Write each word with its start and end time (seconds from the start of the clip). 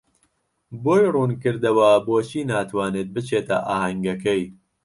بۆی 0.83 1.03
ڕوون 1.13 1.31
کردەوە 1.41 1.89
بۆچی 2.07 2.41
ناتوانێت 2.51 3.07
بچێتە 3.15 3.57
ئاهەنگەکەی. 3.67 4.43